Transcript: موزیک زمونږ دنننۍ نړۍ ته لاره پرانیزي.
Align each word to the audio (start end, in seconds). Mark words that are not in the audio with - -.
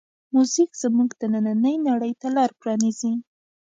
موزیک 0.33 0.71
زمونږ 0.83 1.09
دنننۍ 1.19 1.75
نړۍ 1.87 2.13
ته 2.21 2.27
لاره 2.35 2.53
پرانیزي. 2.61 3.11